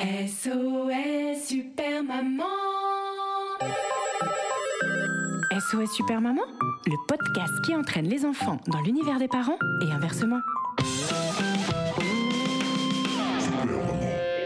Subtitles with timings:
[0.00, 2.46] SOS Super Maman.
[5.52, 6.40] SOS Super Maman,
[6.86, 10.38] le podcast qui entraîne les enfants dans l'univers des parents et inversement.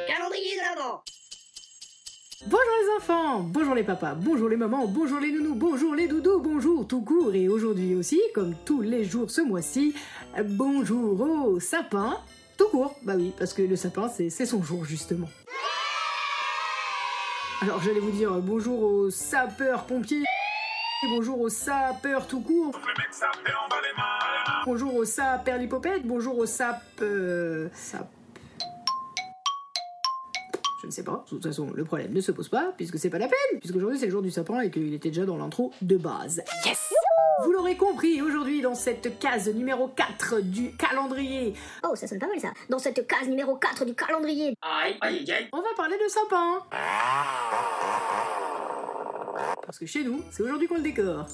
[0.08, 1.04] calendrier de l'avant.
[2.46, 6.40] Bonjour les enfants, bonjour les papas, bonjour les mamans, bonjour les nounous, bonjour les doudous,
[6.40, 9.94] bonjour tout court et aujourd'hui aussi, comme tous les jours ce mois-ci,
[10.36, 12.18] bonjour au sapin,
[12.56, 15.28] tout court, bah oui, parce que le sapin c'est son jour justement.
[17.62, 20.24] Alors j'allais vous dire bonjour aux sapeurs-pompiers,
[21.08, 22.78] bonjour aux sapeurs tout court,
[24.66, 26.82] bonjour aux saperlipopèdes, bonjour aux sap...
[27.00, 28.08] euh, sap...
[30.82, 31.24] Je ne sais pas.
[31.24, 33.98] De toute façon, le problème ne se pose pas, puisque c'est pas la peine, puisqu'aujourd'hui
[33.98, 36.42] c'est le jour du sapin et qu'il était déjà dans l'intro de base.
[36.66, 36.92] Yes
[37.42, 42.28] Vous l'aurez compris, aujourd'hui dans cette case numéro 4 du calendrier, Oh, ça sonne pas
[42.28, 42.52] mal ça.
[42.68, 44.54] Dans cette case numéro 4 du calendrier.
[44.62, 46.60] on va parler de sapin.
[49.66, 51.26] Parce que chez nous, c'est aujourd'hui qu'on le décore.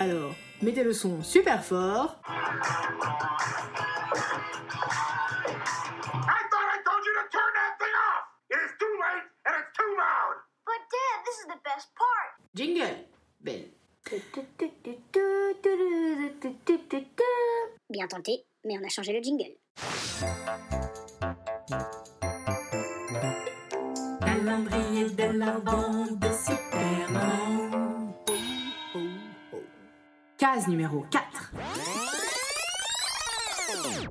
[0.00, 2.20] Alors, mettez le son super fort.
[2.26, 2.32] I
[6.50, 8.24] thought I told you to turn that thing off!
[8.50, 10.34] It is too late and it's too loud!
[10.66, 12.30] But Dad, this is the best part.
[12.54, 13.06] Jingle.
[13.40, 13.77] Belle.
[17.90, 19.54] Bien tenté, mais on a changé le jingle.
[24.20, 28.14] Calendrier de l'avant de Superman.
[30.38, 31.52] Case numéro 4.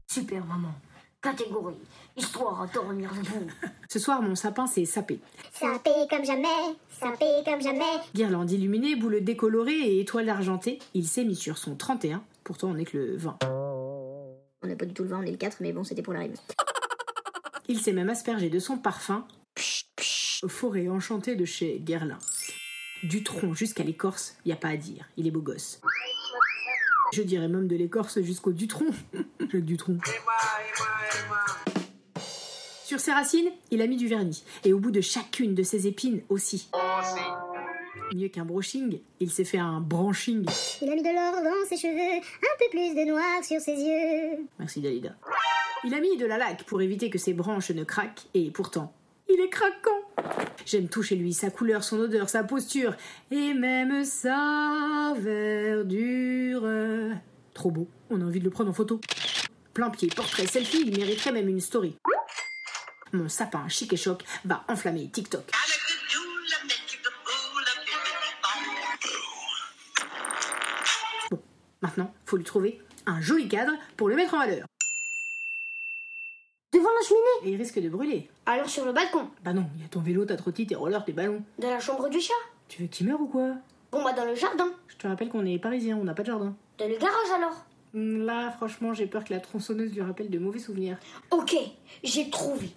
[0.07, 0.73] Super maman.
[1.22, 1.75] Catégorie.
[2.16, 3.47] Histoire à dormir debout.
[3.89, 5.19] Ce soir, mon sapin s'est sapé.
[5.51, 6.47] Sapé comme jamais,
[6.89, 7.83] sapé comme jamais.
[8.13, 12.23] Guirlande illuminée, boule décolorée et étoile argentée, il s'est mis sur son 31.
[12.44, 13.39] Pourtant, on n'est que le 20.
[13.44, 16.13] On n'a pas du tout le vent, on est le 4, mais bon, c'était pour
[16.13, 16.33] la rime.
[17.69, 19.27] Il s'est même aspergé de son parfum
[20.47, 22.19] Forêt enchantée de chez Guerlain.
[23.03, 25.81] Du tronc jusqu'à l'écorce, y a pas à dire, il est beau gosse.
[27.13, 28.85] Je dirais même de l'écorce jusqu'au Dutron.
[29.39, 29.97] Jacques Dutronc.
[32.87, 34.45] Sur ses racines, il a mis du vernis.
[34.63, 36.69] Et au bout de chacune de ses épines aussi.
[38.15, 40.45] Mieux qu'un brushing, il s'est fait un branching.
[40.81, 43.73] Il a mis de l'or dans ses cheveux, un peu plus de noir sur ses
[43.73, 44.47] yeux.
[44.57, 45.17] Merci Dalida.
[45.83, 48.93] Il a mis de la laque pour éviter que ses branches ne craquent, et pourtant,
[49.27, 50.39] il est craquant.
[50.65, 52.95] J'aime tout chez lui, sa couleur, son odeur, sa posture,
[53.31, 56.63] et même sa verdure.
[57.53, 59.01] Trop beau, on a envie de le prendre en photo.
[59.73, 61.97] Plein pied, portrait, selfie, il mériterait même une story.
[63.13, 65.51] Mon sapin chic et choc va enflammer TikTok.
[71.31, 71.41] Bon,
[71.81, 74.66] maintenant, faut lui trouver un joli cadre pour le mettre en valeur.
[76.73, 77.50] Devant la cheminée.
[77.50, 78.29] Et il risque de brûler.
[78.45, 79.29] Alors sur le balcon.
[79.44, 81.44] Bah non, il y a ton vélo, ta trottine, tes rollers, tes ballons.
[81.59, 82.34] De la chambre du chat.
[82.68, 83.53] Tu veux qu'il meure ou quoi?
[83.91, 84.69] Bon bah dans le jardin.
[84.89, 86.56] Je te rappelle qu'on est parisiens, on n'a pas de jardin.
[86.78, 87.66] Dans le garage alors.
[87.94, 90.97] Là, franchement, j'ai peur que la tronçonneuse lui rappelle de mauvais souvenirs.
[91.31, 91.56] Ok,
[92.03, 92.69] j'ai trouvé.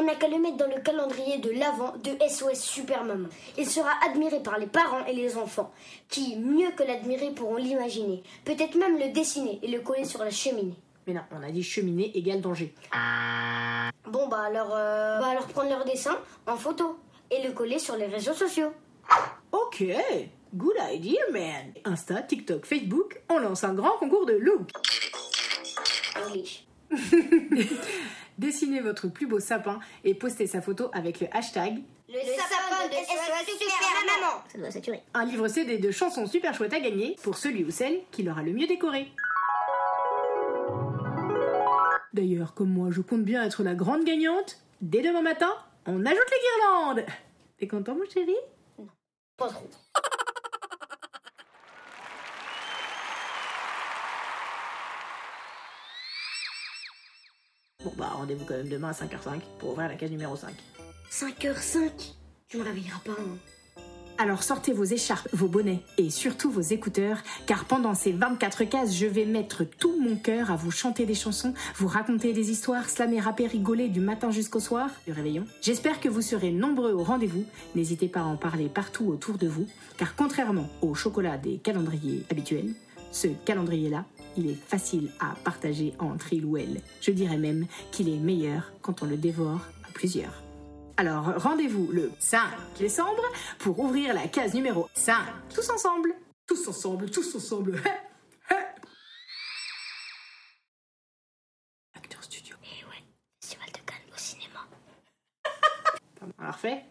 [0.00, 3.28] On n'a qu'à le mettre dans le calendrier de l'avant de SOS Super Maman.
[3.56, 5.72] Il sera admiré par les parents et les enfants,
[6.08, 8.22] qui, mieux que l'admirer, pourront l'imaginer.
[8.44, 10.76] Peut-être même le dessiner et le coller sur la cheminée.
[11.08, 12.72] Mais non, on a dit cheminée égale danger.
[14.04, 16.16] Bon bah alors, euh, bah alors prendre leur dessin
[16.46, 16.96] en photo
[17.32, 18.70] et le coller sur les réseaux sociaux.
[19.50, 19.82] Ok,
[20.54, 21.72] good idea, man.
[21.84, 24.70] Insta, TikTok, Facebook, on lance un grand concours de look.
[26.24, 26.64] English.
[28.38, 32.94] Dessinez votre plus beau sapin et postez sa photo avec le hashtag Le, sapin de
[32.94, 34.44] SOS Super Maman.
[34.52, 35.02] Ça doit saturer.
[35.12, 38.42] un livre CD de chansons super chouettes à gagner pour celui ou celle qui l'aura
[38.44, 39.12] le mieux décoré.
[42.12, 45.52] D'ailleurs, comme moi, je compte bien être la grande gagnante, dès demain matin,
[45.86, 47.06] on ajoute les guirlandes.
[47.58, 48.36] T'es content, mon chéri?
[49.36, 49.68] Pas trop.
[58.18, 60.50] Rendez-vous quand même demain à 5h05 pour ouvrir la case numéro 5.
[61.10, 61.90] 5h05
[62.48, 63.12] Tu me réveilleras pas.
[63.12, 63.36] hein.
[64.20, 68.92] Alors sortez vos écharpes, vos bonnets et surtout vos écouteurs, car pendant ces 24 cases,
[68.96, 72.90] je vais mettre tout mon cœur à vous chanter des chansons, vous raconter des histoires,
[72.90, 75.44] slammer, rapper, rigoler du matin jusqu'au soir, du réveillon.
[75.62, 77.44] J'espère que vous serez nombreux au rendez-vous.
[77.76, 82.24] N'hésitez pas à en parler partout autour de vous, car contrairement au chocolat des calendriers
[82.28, 82.74] habituels,
[83.12, 84.04] ce calendrier-là,
[84.38, 86.80] il est facile à partager entre il ou elle.
[87.00, 90.42] Je dirais même qu'il est meilleur quand on le dévore à plusieurs.
[90.96, 92.40] Alors rendez-vous le 5
[92.78, 93.22] décembre
[93.58, 95.16] pour ouvrir la case numéro 5.
[95.52, 96.14] Tous ensemble.
[96.46, 97.82] Tous ensemble, tous ensemble.
[101.96, 102.54] Acteur studio.
[102.62, 103.02] Et ouais,
[103.40, 104.60] Festival de Cannes au cinéma.
[106.38, 106.84] Alors fait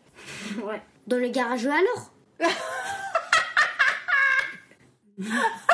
[0.64, 0.82] Ouais.
[1.08, 2.12] Dans le garage alors?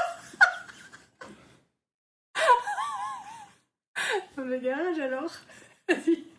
[4.54, 5.32] le garage alors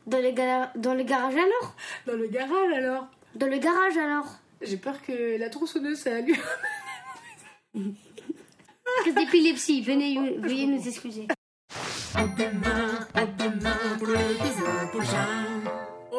[0.06, 1.74] dans le, ga- dans le garage alors?
[2.06, 4.26] Dans le garage alors Dans le garage alors
[4.62, 6.34] J'ai peur que la tronçonneuse ça lui.
[9.02, 11.26] Crise d'épilepsie, venez, veuillez nous excuser.
[12.14, 15.26] À demain, à demain pour l'épisode prochain.
[16.12, 16.18] Oh.